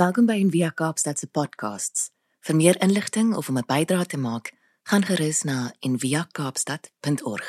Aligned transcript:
Welkom 0.00 0.24
by 0.24 0.38
Envia 0.40 0.70
Kaapstad 0.72 1.18
se 1.20 1.26
podcasts. 1.28 2.06
Vir 2.40 2.56
meer 2.56 2.76
inligting 2.80 3.34
of 3.36 3.48
om 3.52 3.58
'n 3.58 3.66
bydrae 3.68 4.06
te 4.06 4.16
maak, 4.16 4.52
gaan 4.88 5.04
gerus 5.04 5.42
na 5.44 5.74
enviakaapstad.org. 5.80 7.48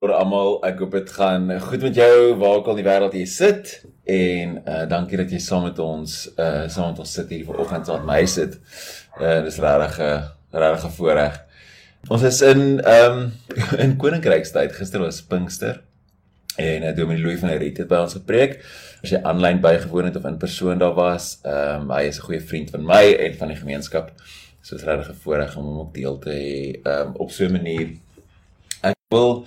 Vir 0.00 0.12
almal, 0.12 0.58
ek 0.64 0.78
hoop 0.78 0.90
dit 0.90 1.10
gaan 1.10 1.60
goed 1.60 1.82
met 1.82 1.94
jou 1.94 2.34
waar 2.34 2.56
ook 2.56 2.66
al 2.66 2.76
in 2.76 2.82
die 2.82 2.90
wêreld 2.90 3.14
jy 3.14 3.26
sit 3.26 3.86
en 4.04 4.62
uh 4.66 4.88
dankie 4.88 5.16
dat 5.16 5.30
jy 5.30 5.38
saam 5.38 5.62
met 5.62 5.78
ons 5.78 6.26
uh 6.36 6.68
saam 6.68 6.90
met 6.90 6.98
ons 6.98 7.12
sit 7.12 7.28
hier 7.28 7.44
vanoggend 7.44 7.86
saam 7.86 8.04
met 8.04 8.16
my 8.16 8.26
sit. 8.26 8.58
Uh 9.20 9.44
dis 9.44 9.58
regtig 9.58 9.98
'n 10.00 10.24
regtig 10.50 10.92
voorreg. 10.92 11.44
Ons 12.08 12.22
is 12.22 12.40
in 12.40 12.80
ehm 12.80 13.18
um, 13.18 13.32
in 13.84 13.96
koninkrykstyd. 13.96 14.72
Gister 14.72 15.00
was 15.00 15.22
Pinkster 15.22 15.89
en 16.56 16.82
uh, 16.82 16.96
Dominee 16.96 17.22
Louis 17.22 17.38
van 17.38 17.48
der 17.48 17.58
Riet 17.58 17.78
het 17.78 17.88
by 17.88 18.02
ons 18.04 18.16
gepreek. 18.18 18.60
As 19.00 19.14
jy 19.14 19.20
aanlyn 19.24 19.62
bygewoon 19.64 20.10
het 20.10 20.16
of 20.16 20.26
in 20.28 20.38
persoon 20.40 20.80
daar 20.80 20.94
was, 20.96 21.38
ehm 21.44 21.86
um, 21.86 21.90
hy 21.94 22.04
is 22.08 22.18
'n 22.18 22.26
goeie 22.26 22.40
vriend 22.40 22.70
van 22.70 22.84
my 22.84 23.04
en 23.26 23.34
van 23.34 23.48
die 23.48 23.56
gemeenskap. 23.56 24.12
So 24.62 24.76
is 24.76 24.84
regtig 24.84 25.10
'n 25.10 25.20
voorreg 25.24 25.56
om 25.56 25.64
hom 25.64 25.78
ook 25.78 25.94
deel 25.94 26.18
te 26.18 26.30
hê 26.30 26.80
ehm 26.82 27.08
um, 27.08 27.16
op 27.16 27.30
so 27.30 27.44
'n 27.44 27.52
manier. 27.52 27.88
Ek 28.82 28.96
wil 29.08 29.46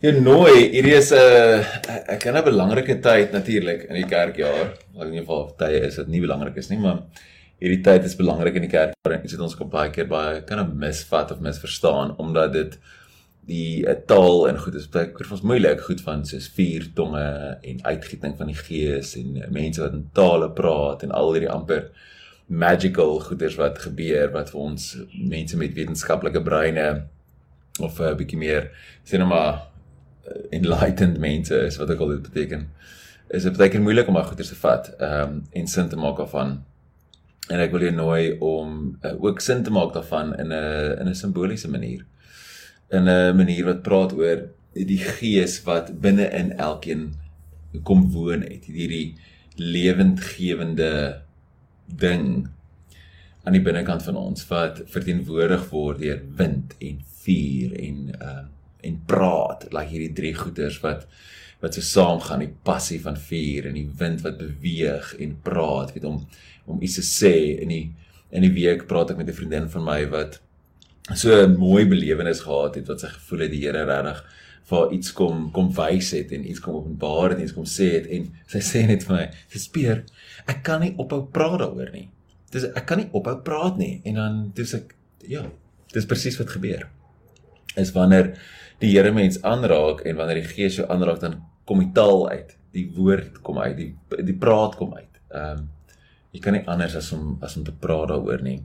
jou 0.00 0.20
nooi. 0.20 0.70
Hierdie 0.70 0.96
is 0.96 1.10
'n 1.10 1.16
uh, 1.16 2.12
ek 2.12 2.18
ken 2.18 2.36
'n 2.36 2.44
belangrike 2.44 3.00
tyd 3.00 3.32
natuurlik 3.32 3.82
in 3.88 3.94
die 3.94 4.06
kerkjaar. 4.06 4.76
In 4.94 5.06
ieder 5.06 5.24
geval 5.24 5.54
tye 5.56 5.80
is 5.86 5.96
dit 5.96 6.08
nie 6.08 6.20
belangrik 6.20 6.56
is 6.56 6.68
nie, 6.68 6.78
maar 6.78 7.02
hierdie 7.60 7.82
tyd 7.82 8.04
is 8.04 8.16
belangrik 8.16 8.54
in 8.54 8.66
die 8.66 8.70
kerk. 8.70 8.94
Dit 9.22 9.40
ons 9.40 9.54
kom 9.56 9.70
baie 9.70 9.90
keer 9.90 10.06
baie 10.06 10.42
kan 10.42 10.58
'n 10.58 10.78
misvat 10.78 11.30
of 11.30 11.40
misverstaan 11.40 12.16
omdat 12.18 12.52
dit 12.52 12.78
die 13.48 13.82
uh, 13.86 13.96
taal 14.06 14.48
en 14.48 14.58
goed 14.58 14.76
is 14.78 14.88
baie 14.92 15.10
vir 15.16 15.34
ons 15.36 15.44
moeilik. 15.46 15.80
Goed 15.86 16.02
van 16.04 16.24
soos 16.28 16.48
vier 16.56 16.86
tonge 16.94 17.24
en 17.60 17.84
uitgieting 17.84 18.36
van 18.38 18.52
die 18.52 18.58
gees 18.58 19.16
en 19.18 19.36
uh, 19.40 19.50
mense 19.50 19.82
wat 19.82 19.96
in 19.98 20.08
tale 20.14 20.50
praat 20.50 21.02
en 21.02 21.14
al 21.16 21.32
hierdie 21.34 21.50
amper 21.50 21.90
magical 22.46 23.18
goeders 23.20 23.56
wat 23.56 23.78
gebeur 23.78 24.32
wat 24.34 24.50
vir 24.52 24.60
ons 24.60 24.88
mense 25.12 25.56
met 25.56 25.74
wetenskaplike 25.74 26.42
breine 26.42 26.88
of 27.80 28.00
'n 28.00 28.10
uh, 28.10 28.16
bietjie 28.16 28.38
meer 28.38 28.70
sê 29.04 29.18
nou 29.18 29.28
maar 29.28 29.68
enlightened 30.50 31.18
mense 31.18 31.54
is 31.54 31.78
wat 31.80 31.90
ek 31.90 32.00
al 32.00 32.12
dit 32.14 32.22
beteken 32.22 32.68
is 33.32 33.46
dit 33.48 33.56
baie 33.56 33.72
keer 33.72 33.82
moeilik 33.82 34.08
om 34.08 34.16
maar 34.18 34.28
goeders 34.28 34.52
te 34.52 34.58
vat 34.60 34.90
um, 35.00 35.40
en 35.56 35.66
sin 35.66 35.88
te 35.88 35.96
maak 35.96 36.18
daarvan. 36.20 36.58
En 37.48 37.60
ek 37.60 37.72
wil 37.72 37.86
jou 37.86 37.92
nooi 37.96 38.22
om 38.44 38.74
uh, 39.00 39.14
ook 39.24 39.40
sin 39.40 39.62
te 39.64 39.72
maak 39.72 39.94
daarvan 39.96 40.34
in 40.36 40.52
'n 40.52 40.98
in 41.00 41.08
'n 41.08 41.14
simboliese 41.14 41.70
manier 41.70 42.04
in 42.92 43.08
'n 43.08 43.36
manier 43.36 43.64
wat 43.64 43.82
praat 43.82 44.12
oor 44.12 44.48
die 44.72 44.98
gees 44.98 45.62
wat 45.64 46.00
binne 46.00 46.28
in 46.30 46.52
elkeen 46.56 47.12
kom 47.82 48.10
woon 48.12 48.42
het. 48.42 48.64
Hierdie 48.68 49.14
lewendgewende 49.56 51.22
ding 51.86 52.48
aan 53.44 53.56
die 53.56 53.64
binnekant 53.64 54.02
van 54.06 54.16
ons 54.16 54.46
wat 54.48 54.82
verteenwoordig 54.92 55.68
word 55.70 56.02
deur 56.02 56.20
wind 56.36 56.76
en 56.78 57.00
vuur 57.24 57.78
en 57.78 58.10
uh 58.20 58.42
en 58.82 58.96
praat. 59.06 59.68
Like 59.70 59.92
hierdie 59.92 60.12
drie 60.12 60.34
goeters 60.34 60.80
wat 60.82 61.06
wat 61.62 61.76
so 61.76 61.84
saam 61.86 62.18
gaan 62.20 62.40
die 62.42 62.54
passie 62.66 62.98
van 63.00 63.14
vuur 63.16 63.68
en 63.68 63.76
die 63.78 63.90
wind 63.98 64.24
wat 64.24 64.40
beweeg 64.40 65.12
en 65.22 65.36
praat. 65.42 65.92
Weet 65.94 66.04
om 66.04 66.24
om 66.66 66.82
iets 66.82 66.98
te 66.98 67.04
sê. 67.06 67.34
In 67.62 67.70
die 67.70 67.84
in 68.30 68.42
die 68.42 68.54
week 68.56 68.88
praat 68.90 69.12
ek 69.12 69.20
met 69.20 69.28
'n 69.28 69.38
vriendin 69.38 69.68
van 69.70 69.84
my 69.84 70.00
wat 70.10 70.40
so 71.10 71.46
'n 71.46 71.56
mooi 71.58 71.84
belewenis 71.86 72.40
gehad 72.40 72.74
het 72.74 72.86
wat 72.88 73.00
sy 73.00 73.08
gevoel 73.08 73.40
het 73.40 73.50
die 73.50 73.62
Here 73.64 73.84
regtig 73.84 74.24
vir 74.70 74.92
iets 74.92 75.12
kom 75.12 75.50
kom 75.50 75.72
wys 75.74 76.12
het 76.14 76.32
en 76.32 76.44
iets 76.50 76.60
kom 76.60 76.74
openbaar 76.74 77.30
het 77.30 77.38
en 77.38 77.44
iets 77.44 77.54
kom 77.56 77.64
sê 77.66 77.88
het 77.98 78.06
en 78.06 78.28
sy 78.46 78.58
sê 78.58 78.86
net 78.86 79.02
vir 79.08 79.16
my 79.16 79.26
gespeer 79.50 80.04
ek 80.46 80.62
kan 80.62 80.80
nie 80.80 80.94
ophou 80.96 81.26
praat 81.26 81.58
daaroor 81.62 81.90
nie. 81.92 82.08
Dis 82.52 82.64
ek 82.64 82.86
kan 82.86 82.98
nie 82.98 83.08
ophou 83.12 83.36
praat 83.44 83.78
nie. 83.80 84.00
En 84.04 84.18
dan 84.20 84.40
dis 84.54 84.74
ek 84.74 84.94
ja 85.28 85.44
dis 85.92 86.08
presies 86.08 86.38
wat 86.40 86.50
gebeur. 86.54 86.88
Is 87.76 87.92
wanneer 87.92 88.34
die 88.80 88.92
Here 88.92 89.12
mens 89.12 89.42
aanraak 89.42 90.02
en 90.06 90.16
wanneer 90.16 90.42
die 90.42 90.54
Gees 90.54 90.76
jou 90.76 90.88
aanraak 90.90 91.20
dan 91.20 91.40
kom 91.66 91.80
die 91.80 91.92
taal 91.94 92.28
uit 92.30 92.56
die 92.72 92.88
woord 92.96 93.42
kom 93.42 93.58
uit 93.58 93.76
die 93.76 93.92
die 94.24 94.38
praat 94.38 94.76
kom 94.76 94.94
uit. 94.94 95.22
Ehm 95.30 95.58
um, 95.58 95.70
jy 96.32 96.40
kan 96.40 96.54
nie 96.56 96.64
anders 96.64 96.94
as 96.96 97.10
om 97.12 97.36
as 97.44 97.58
om 97.58 97.64
te 97.64 97.74
praat 97.76 98.08
daaroor 98.08 98.40
nie 98.40 98.62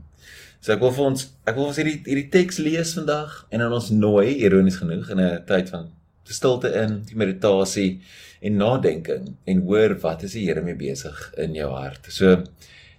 So 0.61 0.73
ek 0.73 0.81
wil 0.81 0.91
vir 0.91 1.05
ons 1.11 1.27
ek 1.45 1.55
wil 1.55 1.69
ons 1.69 1.77
hierdie 1.77 1.99
hierdie 2.05 2.29
teks 2.33 2.57
lees 2.59 2.95
vandag 2.97 3.45
en 3.51 3.63
dan 3.63 3.73
ons 3.73 3.91
nooi 3.93 4.39
ironies 4.41 4.79
genoeg 4.81 5.11
in 5.13 5.19
'n 5.19 5.45
tyd 5.45 5.69
van 5.69 5.91
stilte 6.27 6.71
in, 6.75 7.03
die 7.07 7.15
meditasie 7.15 8.01
en 8.43 8.59
nadenking 8.59 9.29
en 9.47 9.63
hoor 9.67 9.95
wat 10.03 10.23
is 10.27 10.35
die 10.37 10.45
Here 10.47 10.61
mee 10.61 10.75
besig 10.75 11.15
in 11.37 11.55
jou 11.55 11.69
hart. 11.71 12.09
So 12.11 12.43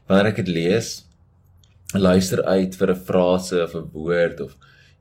wanneer 0.09 0.33
ek 0.33 0.41
dit 0.43 0.49
lees, 0.49 1.05
luister 1.95 2.43
uit 2.45 2.75
vir 2.75 2.91
'n 2.95 3.05
frase 3.11 3.63
of 3.63 3.75
'n 3.75 3.91
woord 3.93 4.41
of 4.41 4.57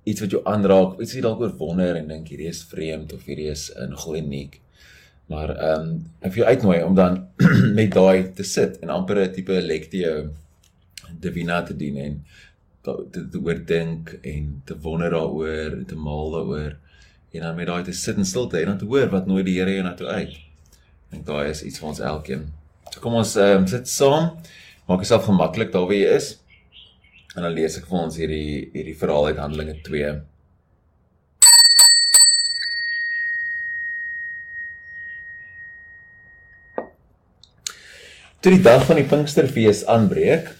iets 0.06 0.22
wat 0.22 0.32
jou 0.32 0.42
aanraak, 0.46 1.00
iets 1.00 1.12
wat 1.14 1.20
jy 1.20 1.22
dalk 1.22 1.42
oor 1.42 1.58
wonder 1.58 1.96
en 1.96 2.08
dink 2.08 2.28
hierdie 2.28 2.50
is 2.50 2.64
vreemd 2.64 3.14
of 3.14 3.26
hierdie 3.26 3.52
is 3.52 3.72
nogal 3.90 4.16
uniek. 4.16 4.60
Maar 5.28 5.50
ehm 5.56 5.82
um, 5.82 6.06
ek 6.22 6.34
wil 6.34 6.44
jou 6.44 6.52
uitnooi 6.52 6.84
om 6.84 6.96
dan 6.96 7.28
met 7.80 7.92
daai 7.92 8.34
te 8.34 8.44
sit 8.44 8.80
en 8.82 8.90
amper 8.90 9.20
'n 9.20 9.34
tipe 9.34 9.62
lectio 9.62 10.30
divina 11.20 11.62
te 11.64 11.76
doen 11.76 11.98
en 11.98 12.20
te, 12.82 13.24
te 13.32 13.40
oordink 13.40 14.14
en 14.22 14.62
te 14.66 14.78
wonder 14.84 15.12
daaroor 15.12 15.80
en 15.80 15.86
te 15.86 15.96
maal 15.96 16.32
daaroor 16.32 16.76
en 17.32 17.42
dan 17.42 17.56
met 17.56 17.68
daai 17.68 17.84
te 17.84 17.94
sit 17.94 18.18
in 18.18 18.26
stilte 18.26 18.60
en 18.60 18.66
dan 18.72 18.78
te 18.78 18.86
hoor 18.86 19.10
wat 19.10 19.28
nooit 19.28 19.46
die 19.46 19.58
Here 19.60 19.74
jou 19.74 19.84
na 19.84 19.94
toe 19.94 20.08
uit. 20.08 20.38
Dink 21.12 21.26
daai 21.28 21.50
is 21.50 21.64
iets 21.64 21.80
vir 21.80 21.90
ons 21.92 22.00
elkeen. 22.00 22.48
So 22.92 23.04
kom 23.04 23.18
ons 23.20 23.36
ehm 23.36 23.64
um, 23.64 23.68
sit 23.68 23.90
saam. 23.92 24.32
Maak 24.88 25.04
jouself 25.04 25.28
gemaklik 25.28 25.74
daar 25.74 25.88
waar 25.88 25.98
jy 25.98 26.16
is. 26.16 26.32
En 27.36 27.44
dan 27.44 27.54
lees 27.54 27.78
ek 27.78 27.86
vir 27.90 28.00
ons 28.00 28.18
hierdie 28.18 28.70
hierdie 28.74 28.98
verhaal 28.98 29.30
uit 29.30 29.42
Handelinge 29.44 29.78
2. 29.86 30.16
Toe 38.42 38.54
die 38.54 38.64
dag 38.64 38.86
van 38.88 38.96
die 38.96 39.08
Pinksterfees 39.10 39.84
aanbreek, 39.92 40.54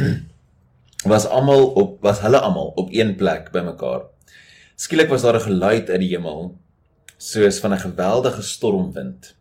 was 1.12 1.26
almal 1.26 1.66
op 1.66 2.00
was 2.02 2.20
hulle 2.20 2.40
almal 2.40 2.72
op 2.76 2.88
een 2.92 3.14
plek 3.16 3.50
bymekaar. 3.50 4.02
Skielik 4.74 5.08
was 5.08 5.22
daar 5.22 5.36
'n 5.36 5.48
geluid 5.48 5.90
uit 5.90 6.00
die 6.00 6.14
hemel 6.14 6.58
soos 7.16 7.58
van 7.58 7.72
'n 7.72 7.78
geweldige 7.78 8.42
stormwind 8.42 9.36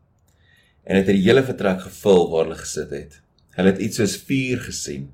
en 0.84 0.96
het 0.96 1.06
die 1.06 1.22
hele 1.22 1.44
vertrek 1.44 1.82
gevul 1.82 2.30
waar 2.30 2.44
hulle 2.44 2.58
gesit 2.58 2.90
het. 2.90 3.22
Hulle 3.52 3.72
het 3.72 3.80
iets 3.80 3.98
soos 3.98 4.16
vuur 4.18 4.60
gesien 4.60 5.12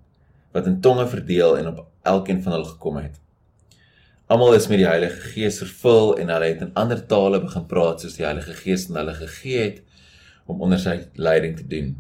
wat 0.52 0.66
in 0.66 0.82
tonge 0.82 1.08
verdeel 1.08 1.58
en 1.58 1.68
op 1.68 1.86
elkeen 2.02 2.44
van 2.44 2.52
hulle 2.52 2.66
gekom 2.66 2.98
het. 2.98 3.20
Almal 4.28 4.54
is 4.54 4.68
met 4.68 4.78
die 4.78 4.88
Heilige 4.88 5.20
Gees 5.32 5.58
vervul 5.58 6.18
en 6.18 6.28
hulle 6.28 6.46
het 6.46 6.62
in 6.62 6.74
ander 6.74 7.06
tale 7.06 7.42
begin 7.42 7.66
praat 7.66 8.02
soos 8.02 8.18
die 8.18 8.26
Heilige 8.26 8.54
Gees 8.54 8.90
aan 8.90 8.96
hulle 8.96 9.14
gegee 9.14 9.62
het 9.62 9.82
om 10.46 10.62
onder 10.62 10.80
sy 10.80 10.98
leiding 11.14 11.58
te 11.58 11.68
doen. 11.68 11.96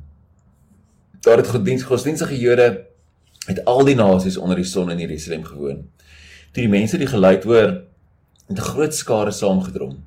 Daar 1.22 1.38
het 1.38 1.48
gediens 1.48 1.84
godsdienstige 1.84 2.40
Jode 2.40 2.87
het 3.48 3.64
al 3.66 3.86
die 3.88 3.96
nasies 3.96 4.38
onder 4.38 4.60
die 4.60 4.68
son 4.68 4.92
in 4.92 5.00
Jerusalem 5.00 5.44
gewoon. 5.48 5.86
Toe 6.52 6.64
die 6.64 6.72
mense 6.72 7.00
die 7.00 7.08
geluid 7.08 7.44
hoor, 7.48 7.84
het 8.48 8.58
'n 8.60 8.70
groot 8.72 8.94
skare 8.96 9.32
saamgedrom. 9.32 10.04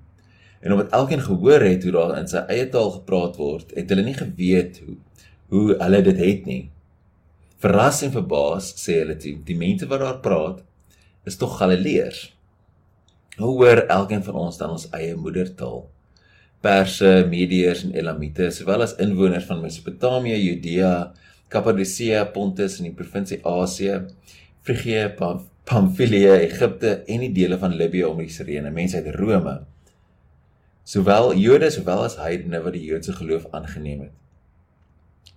En 0.61 0.73
omdat 0.73 0.93
elkeen 0.93 1.21
gehoor 1.21 1.61
het 1.61 1.83
hoe 1.83 1.93
daar 1.93 2.19
in 2.19 2.29
sy 2.29 2.37
eie 2.37 2.69
taal 2.69 2.91
gepraat 2.91 3.37
word, 3.37 3.73
het 3.75 3.89
hulle 3.89 4.03
nie 4.03 4.15
geweet 4.15 4.83
hoe 4.87 4.97
hoe 5.51 5.75
hulle 5.79 6.03
dit 6.03 6.19
het 6.19 6.45
nie. 6.47 6.71
Verras 7.59 8.03
en 8.07 8.13
verbaas 8.15 8.71
sê 8.79 9.01
hulle 9.03 9.17
toe, 9.17 9.35
die 9.45 9.57
mense 9.59 9.87
wat 9.91 10.01
daar 10.01 10.21
praat, 10.23 10.61
is 11.27 11.37
tog 11.37 11.57
Galileërs. 11.59 12.21
Hoe 13.41 13.55
hoor 13.59 13.83
elkeen 13.89 14.23
van 14.23 14.35
ons 14.35 14.59
dan 14.61 14.71
ons 14.71 14.87
eie 14.97 15.17
moedertaal? 15.17 15.83
Perse, 16.61 17.11
Medeërs 17.29 17.83
en 17.87 17.95
Elamite, 17.97 18.51
sowel 18.53 18.85
as 18.87 18.95
inwoners 19.03 19.49
van 19.49 19.63
Mesopotamië, 19.65 20.37
Judea, 20.39 20.93
Kappadosia, 21.51 22.25
Pontus 22.31 22.79
in 22.79 22.91
die 22.91 22.95
provinsie 22.95 23.41
Asië, 23.47 23.97
Frigië, 24.63 25.09
Pamfilië, 25.67 26.37
Egipte 26.47 27.01
en 27.11 27.25
die 27.25 27.33
dele 27.35 27.59
van 27.59 27.75
Libië 27.75 28.07
om 28.07 28.23
die 28.23 28.31
Sirene, 28.31 28.71
mense 28.75 29.01
uit 29.01 29.11
Rome. 29.17 29.57
Sowel 30.87 31.35
Jode 31.39 31.71
sowel 31.75 32.05
as 32.07 32.17
heidene 32.19 32.63
wat 32.65 32.75
die 32.75 32.85
Joodse 32.87 33.17
geloof 33.19 33.49
aangeneem 33.55 34.07
het. 34.07 34.15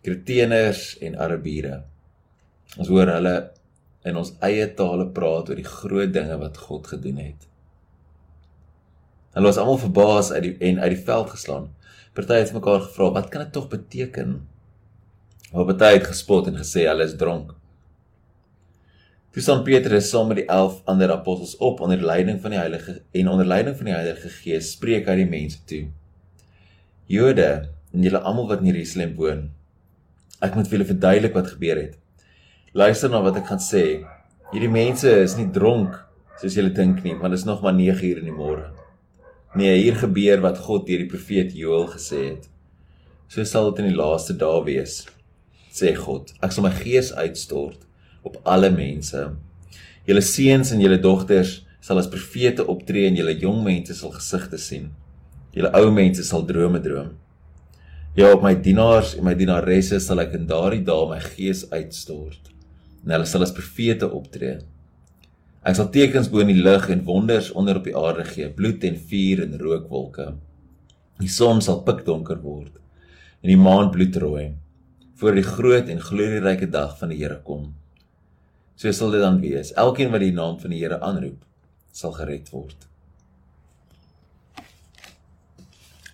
Kreteners 0.03 0.93
en 1.03 1.17
Arabiere. 1.21 1.81
Ons 2.77 2.89
hoor 2.89 3.09
hulle 3.13 3.35
in 4.07 4.17
ons 4.19 4.33
eie 4.43 4.65
tale 4.77 5.07
praat 5.15 5.49
oor 5.49 5.59
die 5.59 5.67
groot 5.67 6.13
dinge 6.13 6.37
wat 6.41 6.57
God 6.67 6.89
gedoen 6.93 7.19
het. 7.21 7.49
Hulle 9.33 9.49
was 9.49 9.57
almal 9.61 9.81
verbaas 9.81 10.31
uit 10.33 10.43
die 10.45 10.55
en 10.69 10.81
uit 10.81 10.93
die 10.93 11.03
veld 11.07 11.31
geslaan. 11.33 11.69
Party 12.13 12.41
het 12.41 12.53
mekaar 12.53 12.81
gevra, 12.85 13.11
"Wat 13.11 13.29
kan 13.29 13.41
dit 13.41 13.53
tog 13.53 13.67
beteken?" 13.69 14.52
Maar 15.53 15.69
baie 15.69 15.99
het 15.99 16.07
gespot 16.09 16.47
en 16.49 16.57
gesê 16.57 16.87
hulle 16.89 17.05
is 17.05 17.15
dronk. 17.17 17.53
Toe 19.33 19.41
staan 19.41 19.63
Petrus 19.65 20.09
saam 20.09 20.27
met 20.29 20.43
die 20.43 20.49
11 20.49 20.81
ander 20.89 21.11
apostels 21.13 21.55
op 21.57 21.81
onder 21.81 22.01
leiding 22.01 22.41
van 22.41 22.53
die 22.53 22.61
Heilige 22.61 22.99
en 23.11 23.29
onder 23.29 23.49
leiding 23.49 23.77
van 23.77 23.89
die 23.89 23.95
Heilige 23.95 24.29
Gees 24.29 24.75
spreek 24.75 25.09
hy 25.09 25.19
die 25.23 25.29
mense 25.29 25.61
toe. 25.69 25.83
Jode 27.09 27.49
en 27.93 28.05
julle 28.05 28.21
almal 28.21 28.49
wat 28.49 28.61
in 28.61 28.73
Jerusalem 28.73 29.13
woon, 29.17 29.51
Ek 30.43 30.57
moet 30.57 30.67
vir 30.67 30.75
julle 30.75 30.89
verduidelik 30.89 31.35
wat 31.37 31.53
gebeur 31.53 31.79
het. 31.79 31.93
Luister 32.75 33.11
na 33.11 33.21
wat 33.23 33.37
ek 33.39 33.45
gaan 33.47 33.61
sê. 33.63 33.83
Hierdie 34.51 34.71
mense 34.71 35.07
is 35.23 35.37
nie 35.37 35.47
dronk 35.55 35.95
soos 36.41 36.57
julle 36.57 36.73
dink 36.75 36.99
nie, 37.05 37.13
want 37.15 37.31
dit 37.31 37.39
is 37.39 37.45
nog 37.47 37.61
maar 37.63 37.75
9 37.77 38.03
uur 38.09 38.19
in 38.19 38.27
die 38.27 38.35
môre. 38.35 38.65
Nee, 39.55 39.77
hier 39.79 39.95
gebeur 40.01 40.41
wat 40.43 40.59
God 40.65 40.87
deur 40.89 40.99
die 40.99 41.07
profeet 41.07 41.53
Joël 41.55 41.85
gesê 41.93 42.19
het. 42.25 42.49
So 43.31 43.45
sal 43.47 43.71
dit 43.71 43.85
in 43.85 43.93
die 43.93 43.99
laaste 43.99 44.35
dae 44.35 44.59
wees, 44.67 45.03
sê 45.73 45.95
God. 45.97 46.29
Ek 46.45 46.53
sal 46.53 46.67
my 46.67 46.73
gees 46.75 47.11
uitstort 47.17 47.81
op 48.23 48.37
alle 48.45 48.69
mense. 48.73 49.25
Julle 50.07 50.21
seuns 50.23 50.71
en 50.73 50.81
julle 50.83 50.99
dogters 51.01 51.61
sal 51.83 51.99
as 51.99 52.09
profete 52.11 52.65
optree 52.71 53.07
en 53.09 53.17
julle 53.17 53.35
jong 53.41 53.63
mense 53.65 53.95
sal 53.97 54.13
gesigte 54.15 54.59
sien. 54.61 54.91
Julle 55.55 55.73
ou 55.79 55.91
mense 55.95 56.23
sal 56.27 56.45
drome 56.49 56.81
droom. 56.83 57.13
Ja, 58.15 58.29
op 58.29 58.43
my 58.45 58.53
dienaars 58.53 59.15
en 59.17 59.25
my 59.25 59.33
dienaresse 59.37 59.97
sal 60.03 60.21
ek 60.21 60.35
in 60.37 60.45
daardie 60.49 60.83
dae 60.85 61.09
my 61.09 61.19
gees 61.33 61.65
uitstort. 61.73 62.51
En 63.03 63.15
hulle 63.15 63.27
sal 63.29 63.43
as 63.45 63.55
profete 63.55 64.07
optree. 64.19 64.59
Ek 65.65 65.77
sal 65.79 65.89
tekens 65.91 66.29
bo 66.29 66.43
in 66.43 66.51
die 66.51 66.61
lug 66.61 66.89
en 66.93 67.05
wonders 67.07 67.49
onder 67.57 67.79
op 67.79 67.87
die 67.87 67.95
aarde 67.97 68.25
gee, 68.27 68.49
bloed 68.51 68.83
en 68.85 68.99
vuur 68.99 69.45
en 69.47 69.57
rookwolke. 69.59 70.33
Die 71.23 71.31
son 71.31 71.61
sal 71.63 71.81
pikdonker 71.87 72.41
word 72.43 72.79
en 73.43 73.51
die 73.51 73.59
maan 73.59 73.89
bloedrooi 73.91 74.53
voor 75.23 75.37
die 75.39 75.45
groot 75.47 75.87
en 75.87 76.01
glorieryke 76.03 76.67
dag 76.67 76.97
van 76.99 77.13
die 77.13 77.21
Here 77.21 77.37
kom. 77.47 77.69
So 78.75 78.91
sal 78.91 79.13
dit 79.13 79.21
dan 79.23 79.39
wees. 79.39 79.71
Elkeen 79.79 80.11
wat 80.11 80.19
die 80.19 80.33
naam 80.35 80.57
van 80.59 80.73
die 80.73 80.81
Here 80.81 80.97
aanroep, 80.99 81.37
sal 81.95 82.11
gered 82.17 82.49
word. 82.51 82.89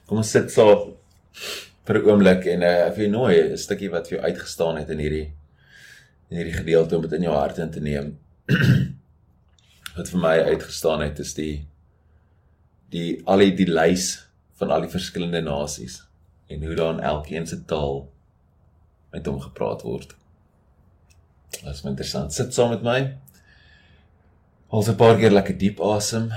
Kom 0.06 0.22
ons 0.22 0.30
sit 0.30 0.54
so 0.54 0.76
vir 1.90 1.98
'n 1.98 2.06
oomblik 2.06 2.46
en 2.54 2.62
uh, 2.62 2.86
ek 2.90 3.00
wil 3.00 3.10
nooi 3.10 3.34
'n 3.50 3.58
stukkie 3.58 3.90
wat 3.90 4.10
vir 4.10 4.18
jou 4.18 4.26
uitgestaan 4.28 4.78
het 4.78 4.90
in 4.94 5.02
hierdie 5.02 5.32
in 6.30 6.38
hierdie 6.38 6.60
gedeelte 6.60 6.96
om 6.96 7.02
dit 7.02 7.18
in 7.18 7.26
jou 7.26 7.34
hart 7.34 7.58
in 7.58 7.72
te 7.72 7.82
neem. 7.82 8.14
wat 9.98 10.10
vir 10.14 10.22
my 10.22 10.36
uitgestaan 10.54 11.02
het 11.02 11.20
is 11.20 11.34
die 11.34 11.66
die 12.94 13.22
al 13.26 13.42
die, 13.42 13.56
die 13.58 13.70
lys 13.74 14.30
van 14.62 14.70
al 14.70 14.86
die 14.86 14.94
verskillende 14.94 15.42
nasies 15.42 16.04
en 16.48 16.62
hoe 16.62 16.76
dan 16.76 17.02
elkeen 17.02 17.48
se 17.48 17.66
taal 17.66 18.06
met 19.12 19.26
hom 19.26 19.40
gepraat 19.42 19.84
word. 19.86 20.16
Dit 21.50 21.66
is 21.74 21.84
interessant. 21.84 22.34
Sit 22.34 22.54
saam 22.54 22.74
met 22.76 22.86
my. 22.86 23.00
Haal 24.70 24.86
'n 24.86 24.96
paar 24.96 25.18
keer 25.18 25.34
lekker 25.34 25.58
diep 25.58 25.82
asem. 25.82 26.30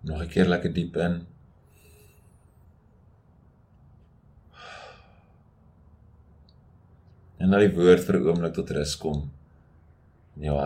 Nog 0.00 0.20
'n 0.22 0.28
keer 0.28 0.48
lekker 0.48 0.72
diep 0.72 0.96
in. 0.96 1.26
En 7.38 7.48
laat 7.48 7.60
die 7.60 7.74
woord 7.74 8.04
vir 8.04 8.20
'n 8.20 8.28
oomblik 8.28 8.54
tot 8.54 8.70
rus 8.70 8.96
kom 8.96 9.35
in 10.36 10.48
jou 10.50 10.58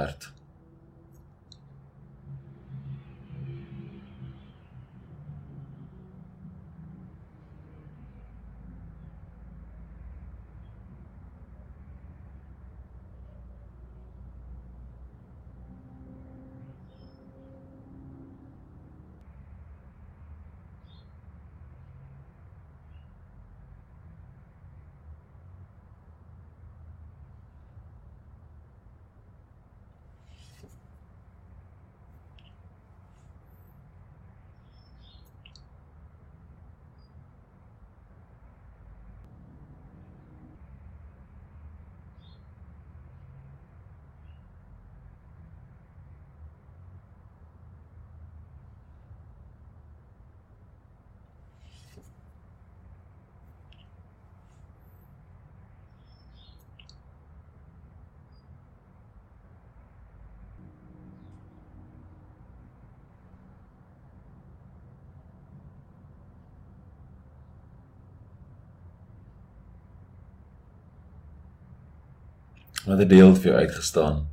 hart. 72.84 72.98
Wat 72.98 72.98
'n 72.98 73.08
deel 73.08 73.34
vir 73.34 73.44
jou 73.44 73.56
uitgestaan. 73.56 74.28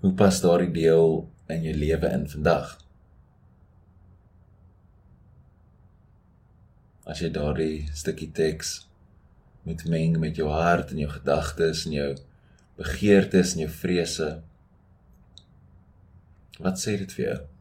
Hoe 0.00 0.12
pas 0.12 0.40
daardie 0.40 0.70
deel 0.70 1.30
in 1.46 1.62
jou 1.62 1.74
lewe 1.74 2.08
in 2.08 2.28
vandag? 2.28 2.78
As 7.04 7.18
jy 7.18 7.30
daardie 7.30 7.88
stukkie 7.92 8.32
teks 8.32 8.88
met 9.62 9.84
meng 9.84 10.18
met 10.18 10.36
jou 10.36 10.48
hart 10.48 10.90
en 10.90 10.98
jou 10.98 11.10
gedagtes 11.10 11.84
en 11.84 11.92
jou 11.92 12.16
begeertes 12.76 13.52
en 13.52 13.58
jou 13.58 13.70
vrese. 13.70 14.42
Wat 16.58 16.78
sê 16.78 16.98
dit 16.98 17.12
vir 17.12 17.24
jou? 17.24 17.53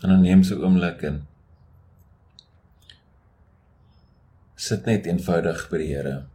En 0.00 0.08
dan 0.08 0.20
neem 0.20 0.40
'n 0.40 0.62
oomblik 0.62 1.02
in. 1.02 1.26
Sit 4.54 4.84
net 4.84 5.06
eenvoudig 5.06 5.68
by 5.68 5.78
die 5.78 5.94
Here. 5.94 6.26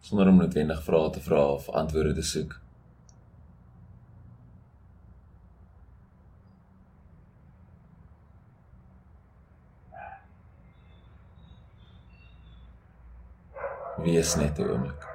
Sonder 0.00 0.28
om 0.28 0.36
noodwendig 0.36 0.82
vrae 0.84 1.10
te 1.10 1.20
vra 1.20 1.44
of 1.44 1.68
antwoorde 1.68 2.14
te 2.14 2.22
soek. 2.22 2.60
Wees 14.02 14.34
net 14.36 14.58
'n 14.58 14.68
oomblik. 14.68 15.11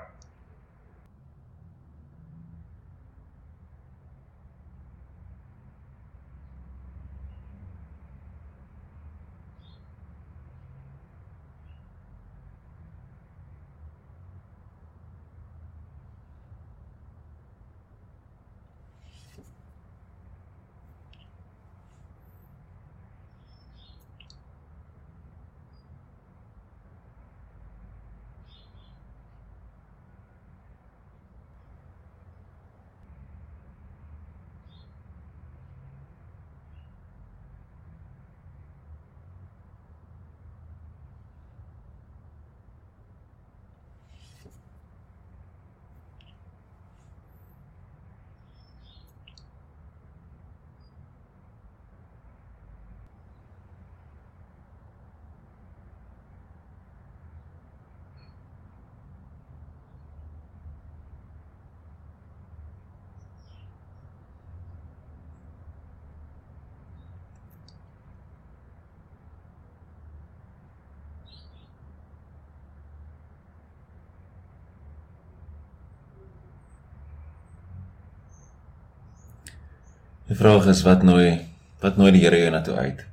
Die 80.27 80.35
vraag 80.35 80.65
is 80.67 80.81
wat 80.83 81.05
nooi 81.07 81.47
wat 81.79 81.95
nooi 81.95 82.09
die 82.11 82.23
Here 82.23 82.39
jou 82.39 82.49
na 82.51 82.59
toe 82.65 82.75
uit? 82.75 83.03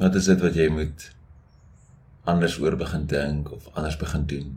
Wat 0.00 0.16
is 0.18 0.26
dit 0.26 0.40
wat 0.42 0.56
jy 0.58 0.66
moet 0.74 1.04
anders 2.26 2.56
oor 2.58 2.74
begin 2.80 3.04
dink 3.06 3.52
of 3.54 3.68
anders 3.76 3.98
begin 4.00 4.24
doen? 4.26 4.48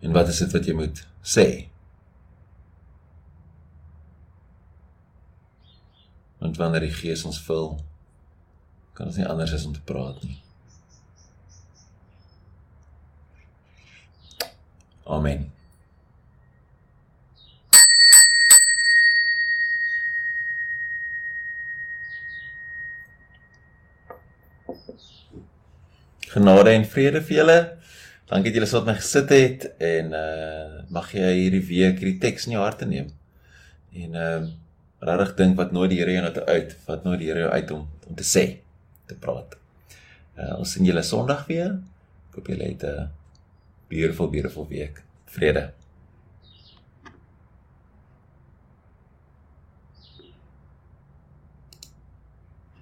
En 0.00 0.16
wat 0.16 0.30
is 0.32 0.40
dit 0.40 0.56
wat 0.56 0.70
jy 0.70 0.76
moet 0.78 1.02
sê? 1.20 1.46
Want 6.38 6.56
wanneer 6.56 6.86
die 6.86 6.94
Gees 6.96 7.26
ons 7.28 7.42
vul, 7.44 7.74
kan 8.96 9.10
ons 9.10 9.20
nie 9.20 9.28
anders 9.28 9.52
as 9.52 9.66
om 9.68 9.76
te 9.76 9.84
praat 9.84 10.22
nie. 10.24 10.40
Amen. 15.04 15.48
Genade 26.28 26.74
en 26.76 26.84
vrede 26.84 27.22
vir 27.24 27.38
julle. 27.38 27.58
Dankie 28.28 28.50
dat 28.52 28.58
julle 28.58 28.68
saam 28.68 28.84
met 28.84 28.92
my 28.92 29.00
gesit 29.00 29.30
het 29.32 29.62
en 29.80 30.10
uh 30.12 30.82
mag 30.92 31.08
jy 31.12 31.28
hierdie 31.36 31.62
week 31.68 32.00
hierdie 32.00 32.18
teks 32.20 32.46
in 32.48 32.56
jou 32.56 32.64
harte 32.64 32.88
neem. 32.88 33.08
En 33.96 34.18
uh 34.24 34.42
regtig 35.08 35.34
dink 35.38 35.56
wat 35.56 35.72
nooit 35.72 35.92
die 35.94 36.00
Here 36.02 36.12
jou 36.12 36.24
nou 36.26 36.44
uit, 36.44 36.74
wat 36.88 37.04
nooit 37.06 37.22
die 37.22 37.30
Here 37.30 37.46
jou 37.46 37.52
uit 37.54 37.72
om 37.76 37.86
om 38.08 38.16
te 38.18 38.26
sê, 38.26 38.44
te 39.08 39.16
praat. 39.16 39.56
Uh 40.36 40.58
ons 40.58 40.76
sien 40.76 40.84
julle 40.84 41.04
Sondag 41.06 41.46
weer. 41.48 41.78
Ek 42.28 42.40
hoop 42.40 42.52
julle 42.52 42.72
het 42.74 42.84
'n 42.84 43.08
beautiful 43.88 44.28
beautiful 44.28 44.68
week. 44.68 45.00
Vrede. 45.32 45.77